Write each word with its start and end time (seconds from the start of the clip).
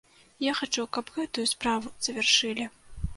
Я 0.43 0.53
хачу, 0.59 0.85
каб 0.95 1.11
гэтую 1.17 1.45
справу 1.53 1.91
завяршылі. 2.07 2.67